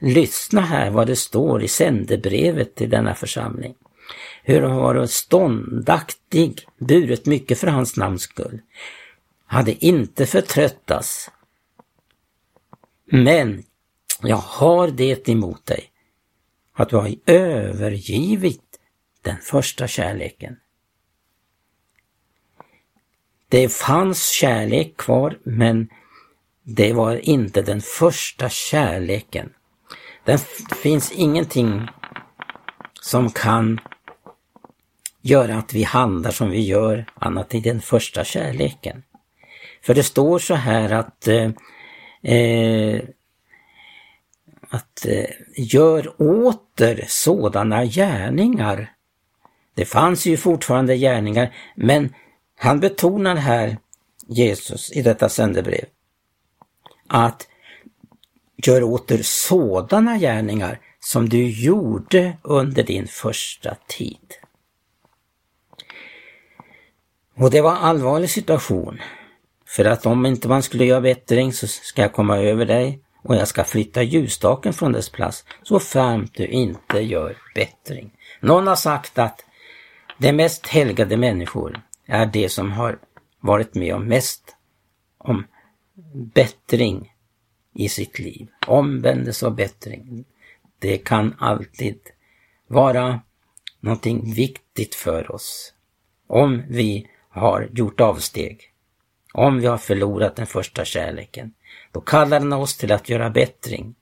Lyssna 0.00 0.60
här 0.60 0.90
vad 0.90 1.06
det 1.06 1.16
står 1.16 1.62
i 1.62 1.68
sändebrevet 1.68 2.74
till 2.74 2.90
denna 2.90 3.14
församling. 3.14 3.74
Hur 4.48 4.62
han 4.62 4.76
varit 4.76 5.10
ståndaktig, 5.10 6.66
burit 6.78 7.26
mycket 7.26 7.58
för 7.58 7.66
hans 7.66 7.96
namns 7.96 8.22
skull. 8.22 8.60
Hade 9.46 9.84
inte 9.84 10.26
förtröttats. 10.26 11.30
Men 13.04 13.64
jag 14.22 14.36
har 14.36 14.88
det 14.88 15.28
emot 15.28 15.66
dig 15.66 15.90
att 16.72 16.88
du 16.88 16.96
har 16.96 17.14
övergivit 17.26 18.80
den 19.22 19.36
första 19.36 19.88
kärleken. 19.88 20.56
Det 23.48 23.68
fanns 23.68 24.28
kärlek 24.28 24.96
kvar 24.96 25.38
men 25.42 25.88
det 26.62 26.92
var 26.92 27.16
inte 27.16 27.62
den 27.62 27.80
första 27.80 28.48
kärleken. 28.48 29.52
Det 30.24 30.38
finns 30.82 31.12
ingenting 31.12 31.88
som 33.00 33.30
kan 33.30 33.80
göra 35.30 35.56
att 35.56 35.74
vi 35.74 35.82
handlar 35.82 36.30
som 36.30 36.50
vi 36.50 36.60
gör 36.60 37.04
annat 37.14 37.54
i 37.54 37.60
den 37.60 37.80
första 37.80 38.24
kärleken. 38.24 39.02
För 39.82 39.94
det 39.94 40.02
står 40.02 40.38
så 40.38 40.54
här 40.54 40.90
att 40.90 41.28
eh, 41.28 41.50
eh, 42.22 43.02
att 44.70 45.06
eh, 45.06 45.24
gör 45.56 46.22
åter 46.22 47.04
sådana 47.08 47.84
gärningar 47.84 48.94
det 49.78 49.84
fanns 49.84 50.26
ju 50.26 50.36
fortfarande 50.36 50.96
gärningar, 50.96 51.54
men 51.74 52.14
han 52.56 52.80
betonar 52.80 53.36
här, 53.36 53.78
Jesus, 54.26 54.92
i 54.92 55.02
detta 55.02 55.28
sändebrev, 55.28 55.84
att 57.06 57.48
gör 58.56 58.82
åter 58.82 59.20
sådana 59.22 60.18
gärningar 60.18 60.80
som 61.00 61.28
du 61.28 61.50
gjorde 61.50 62.36
under 62.42 62.82
din 62.82 63.06
första 63.06 63.76
tid. 63.86 64.34
Och 67.40 67.50
det 67.50 67.60
var 67.60 67.70
en 67.70 67.76
allvarlig 67.76 68.30
situation. 68.30 68.98
För 69.66 69.84
att 69.84 70.06
om 70.06 70.26
inte 70.26 70.48
man 70.48 70.62
skulle 70.62 70.84
göra 70.84 71.00
bättring 71.00 71.52
så 71.52 71.66
ska 71.66 72.02
jag 72.02 72.12
komma 72.12 72.38
över 72.38 72.64
dig 72.64 73.00
och 73.22 73.36
jag 73.36 73.48
ska 73.48 73.64
flytta 73.64 74.02
ljusstaken 74.02 74.72
från 74.72 74.92
dess 74.92 75.08
plats 75.08 75.44
så 75.62 75.80
framt 75.80 76.34
du 76.34 76.46
inte 76.46 76.98
gör 76.98 77.36
bättring. 77.54 78.10
Någon 78.40 78.66
har 78.66 78.76
sagt 78.76 79.18
att 79.18 79.44
de 80.18 80.32
mest 80.32 80.66
helgade 80.66 81.16
människor 81.16 81.82
är 82.06 82.26
de 82.26 82.48
som 82.48 82.72
har 82.72 82.98
varit 83.40 83.74
med 83.74 83.94
om 83.94 84.08
mest 84.08 84.56
om 85.18 85.46
bättring 86.14 87.12
i 87.74 87.88
sitt 87.88 88.18
liv. 88.18 88.48
Omvändelse 88.66 89.46
och 89.46 89.54
bättring. 89.54 90.24
Det 90.78 90.98
kan 90.98 91.34
alltid 91.38 91.98
vara 92.66 93.20
någonting 93.80 94.34
viktigt 94.34 94.94
för 94.94 95.32
oss. 95.32 95.72
Om 96.26 96.62
vi 96.68 97.08
har 97.28 97.68
gjort 97.72 98.00
avsteg. 98.00 98.72
Om 99.32 99.60
vi 99.60 99.66
har 99.66 99.78
förlorat 99.78 100.36
den 100.36 100.46
första 100.46 100.84
kärleken. 100.84 101.54
Då 101.92 102.00
kallar 102.00 102.40
den 102.40 102.52
oss 102.52 102.76
till 102.76 102.92
att 102.92 103.08
göra 103.08 103.30
bättring. 103.30 103.94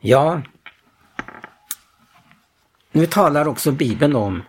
Ja, 0.00 0.42
nu 2.92 3.06
talar 3.06 3.48
också 3.48 3.72
Bibeln 3.72 4.16
om 4.16 4.42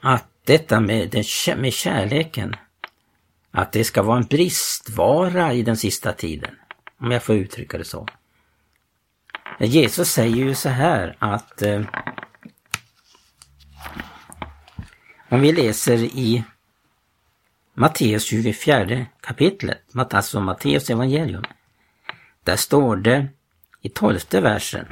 att 0.00 0.24
detta 0.44 0.80
med, 0.80 1.24
med 1.56 1.72
kärleken, 1.72 2.56
att 3.50 3.72
det 3.72 3.84
ska 3.84 4.02
vara 4.02 4.16
en 4.16 4.26
bristvara 4.26 5.52
i 5.52 5.62
den 5.62 5.76
sista 5.76 6.12
tiden. 6.12 6.54
Om 7.00 7.10
jag 7.10 7.22
får 7.22 7.36
uttrycka 7.36 7.78
det 7.78 7.84
så. 7.84 8.06
Jesus 9.58 10.10
säger 10.10 10.36
ju 10.36 10.54
så 10.54 10.68
här 10.68 11.16
att 11.18 11.62
eh, 11.62 11.82
om 15.34 15.40
vi 15.40 15.52
läser 15.52 15.98
i 15.98 16.44
Matteus 17.74 18.24
24 18.24 19.06
kapitlet, 19.20 19.80
alltså 19.94 20.40
Matteus 20.40 20.90
evangelium. 20.90 21.44
Där 22.44 22.56
står 22.56 22.96
det 22.96 23.28
i 23.82 23.88
tolfte 23.88 24.40
versen. 24.40 24.86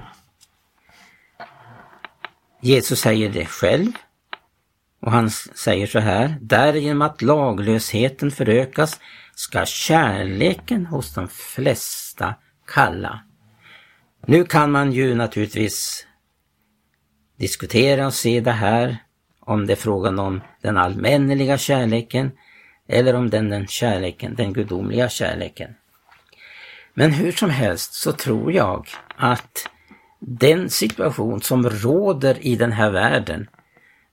Jesus 2.60 3.00
säger 3.00 3.30
det 3.30 3.46
själv 3.46 3.92
och 5.00 5.12
han 5.12 5.30
säger 5.30 5.86
så 5.86 5.98
här, 5.98 6.38
därigenom 6.40 7.02
att 7.02 7.22
laglösheten 7.22 8.30
förökas 8.30 9.00
ska 9.34 9.66
kärleken 9.66 10.86
hos 10.86 11.14
de 11.14 11.28
flesta 11.28 12.34
kalla. 12.66 13.20
Nu 14.26 14.44
kan 14.44 14.70
man 14.70 14.92
ju 14.92 15.14
naturligtvis 15.14 16.06
diskutera 17.36 18.06
och 18.06 18.14
se 18.14 18.40
det 18.40 18.52
här, 18.52 18.98
om 19.46 19.66
det 19.66 19.72
är 19.72 19.76
frågan 19.76 20.18
om 20.18 20.40
den 20.60 20.78
allmänneliga 20.78 21.58
kärleken 21.58 22.30
eller 22.88 23.14
om 23.14 23.30
den, 23.30 23.48
den 23.48 23.66
kärleken, 23.66 24.34
den 24.34 24.52
gudomliga 24.52 25.08
kärleken. 25.08 25.74
Men 26.94 27.12
hur 27.12 27.32
som 27.32 27.50
helst 27.50 27.94
så 27.94 28.12
tror 28.12 28.52
jag 28.52 28.86
att 29.16 29.68
den 30.20 30.70
situation 30.70 31.42
som 31.42 31.70
råder 31.70 32.46
i 32.46 32.56
den 32.56 32.72
här 32.72 32.90
världen, 32.90 33.48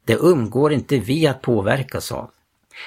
det 0.06 0.15
umgår 0.15 0.74
inte 0.74 0.98
vi 0.98 1.28
att 1.28 1.42
påverkas 1.42 2.12
av. 2.12 2.32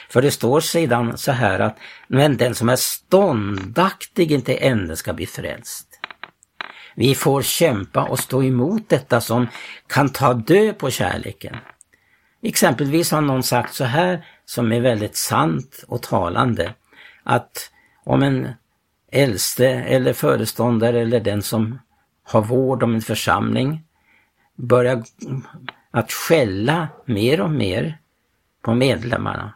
För 0.08 0.22
det 0.22 0.30
står 0.30 0.60
sedan 0.60 1.18
så 1.18 1.32
här 1.32 1.60
att, 1.60 1.78
men 2.08 2.36
den 2.36 2.54
som 2.54 2.68
är 2.68 2.76
ståndaktig 2.76 4.32
inte 4.32 4.54
änden 4.54 4.96
ska 4.96 5.12
bli 5.12 5.26
frälst. 5.26 5.88
Vi 6.94 7.14
får 7.14 7.42
kämpa 7.42 8.04
och 8.04 8.18
stå 8.18 8.42
emot 8.42 8.88
detta 8.88 9.20
som 9.20 9.46
kan 9.86 10.08
ta 10.08 10.34
död 10.34 10.78
på 10.78 10.90
kärleken. 10.90 11.56
Exempelvis 12.42 13.10
har 13.10 13.20
någon 13.20 13.42
sagt 13.42 13.74
så 13.74 13.84
här, 13.84 14.26
som 14.44 14.72
är 14.72 14.80
väldigt 14.80 15.16
sant 15.16 15.84
och 15.88 16.02
talande, 16.02 16.74
att 17.22 17.70
om 18.04 18.22
en 18.22 18.48
äldste 19.12 19.68
eller 19.68 20.12
föreståndare 20.12 21.00
eller 21.00 21.20
den 21.20 21.42
som 21.42 21.78
har 22.22 22.42
vård 22.42 22.82
om 22.82 22.94
en 22.94 23.02
församling 23.02 23.84
börjar 24.54 25.04
att 25.90 26.12
skälla 26.12 26.88
mer 27.04 27.40
och 27.40 27.50
mer 27.50 27.98
på 28.62 28.74
medlemmarna 28.74 29.54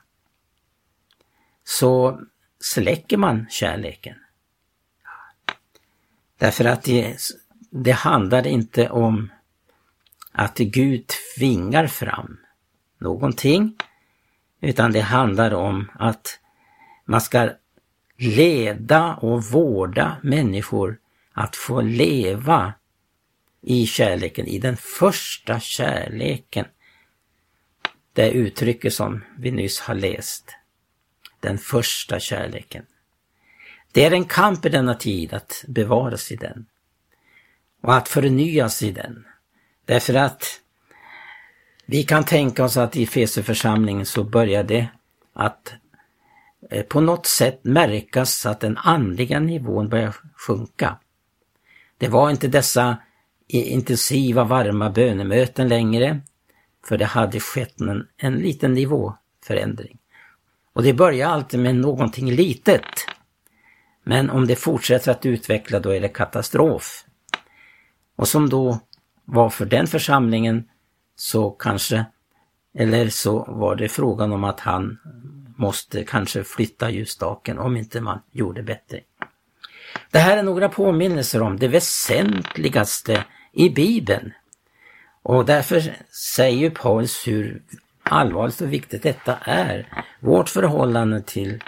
så 1.64 2.20
släcker 2.60 3.16
man 3.16 3.46
kärleken. 3.50 4.16
Därför 6.38 6.64
att 6.64 6.82
det, 6.82 7.16
det 7.70 7.92
handlar 7.92 8.46
inte 8.46 8.90
om 8.90 9.32
att 10.32 10.58
Gud 10.58 11.04
tvingar 11.36 11.86
fram 11.86 12.38
någonting, 12.98 13.76
utan 14.60 14.92
det 14.92 15.00
handlar 15.00 15.54
om 15.54 15.90
att 15.94 16.40
man 17.04 17.20
ska 17.20 17.50
leda 18.16 19.14
och 19.14 19.44
vårda 19.44 20.16
människor 20.22 20.98
att 21.32 21.56
få 21.56 21.80
leva 21.80 22.74
i 23.62 23.86
kärleken, 23.86 24.46
i 24.46 24.58
den 24.58 24.76
första 24.76 25.60
kärleken. 25.60 26.66
Det 28.12 28.30
uttrycket 28.30 28.94
som 28.94 29.24
vi 29.38 29.50
nyss 29.50 29.80
har 29.80 29.94
läst. 29.94 30.56
Den 31.40 31.58
första 31.58 32.20
kärleken. 32.20 32.86
Det 33.92 34.04
är 34.04 34.12
en 34.12 34.24
kamp 34.24 34.66
i 34.66 34.68
denna 34.68 34.94
tid 34.94 35.34
att 35.34 35.64
bevaras 35.68 36.32
i 36.32 36.36
den. 36.36 36.66
Och 37.82 37.94
att 37.94 38.08
förnyas 38.08 38.82
i 38.82 38.90
den. 38.90 39.26
Därför 39.84 40.14
att 40.14 40.60
vi 41.86 42.02
kan 42.02 42.24
tänka 42.24 42.64
oss 42.64 42.76
att 42.76 42.96
i 42.96 43.06
Feseförsamlingen 43.06 44.06
så 44.06 44.24
började 44.24 44.88
att 45.32 45.74
eh, 46.70 46.82
på 46.82 47.00
något 47.00 47.26
sätt 47.26 47.60
märkas 47.64 48.46
att 48.46 48.60
den 48.60 48.76
andliga 48.76 49.40
nivån 49.40 49.88
börjar 49.88 50.16
sjunka. 50.46 50.98
Det 51.98 52.08
var 52.08 52.30
inte 52.30 52.48
dessa 52.48 52.96
intensiva 53.48 54.44
varma 54.44 54.90
bönemöten 54.90 55.68
längre, 55.68 56.20
för 56.88 56.98
det 56.98 57.04
hade 57.04 57.40
skett 57.40 57.80
en, 57.80 58.06
en 58.16 58.34
liten 58.34 58.74
nivåförändring. 58.74 59.98
Och 60.72 60.82
det 60.82 60.92
börjar 60.92 61.28
alltid 61.28 61.60
med 61.60 61.76
någonting 61.76 62.30
litet. 62.30 62.84
Men 64.04 64.30
om 64.30 64.46
det 64.46 64.56
fortsätter 64.56 65.10
att 65.10 65.26
utveckla 65.26 65.80
då 65.80 65.90
är 65.90 66.00
det 66.00 66.08
katastrof. 66.08 67.04
Och 68.16 68.28
som 68.28 68.48
då 68.48 68.80
var 69.24 69.50
för 69.50 69.66
den 69.66 69.86
församlingen 69.86 70.68
så 71.16 71.50
kanske, 71.50 72.04
eller 72.74 73.08
så 73.08 73.44
var 73.48 73.76
det 73.76 73.88
frågan 73.88 74.32
om 74.32 74.44
att 74.44 74.60
han 74.60 74.98
måste 75.56 76.04
kanske 76.04 76.44
flytta 76.44 76.90
ljusstaken 76.90 77.58
om 77.58 77.76
inte 77.76 78.00
man 78.00 78.22
gjorde 78.32 78.62
bättre. 78.62 79.00
Det 80.10 80.18
här 80.18 80.36
är 80.36 80.42
några 80.42 80.68
påminnelser 80.68 81.42
om 81.42 81.58
det 81.58 81.68
väsentligaste 81.68 83.24
i 83.52 83.70
Bibeln. 83.70 84.32
Och 85.22 85.44
därför 85.44 85.96
säger 86.10 86.70
Paulus 86.70 87.26
hur 87.26 87.62
allvarligt 88.02 88.60
och 88.60 88.72
viktigt 88.72 89.02
detta 89.02 89.36
är. 89.36 90.04
Vårt 90.20 90.48
förhållande 90.48 91.22
till 91.22 91.62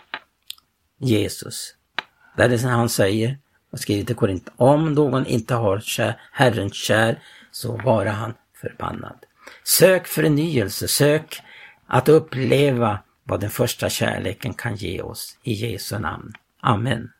Jesus. 0.99 1.75
Där 2.37 2.49
det 2.49 2.63
han 2.63 2.89
säger, 2.89 3.39
och 3.71 3.81
skriver 3.81 4.05
till 4.05 4.17
Korint, 4.17 4.49
om 4.57 4.93
någon 4.93 5.27
inte 5.27 5.55
har 5.55 5.81
kär, 5.81 6.21
Herren 6.33 6.71
kär 6.71 7.23
så 7.51 7.77
vara 7.77 8.11
han 8.11 8.35
förbannad. 8.55 9.17
Sök 9.69 10.07
förnyelse, 10.07 10.89
sök 10.89 11.43
att 11.87 12.09
uppleva 12.09 12.99
vad 13.25 13.41
den 13.41 13.51
första 13.51 13.89
kärleken 13.89 14.55
kan 14.55 14.77
ge 14.77 15.03
oss. 15.03 15.39
I 15.43 15.53
Jesu 15.53 15.99
namn. 15.99 16.33
Amen. 16.61 17.11